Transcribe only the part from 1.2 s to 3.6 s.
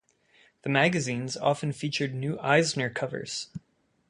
often featured new Eisner covers.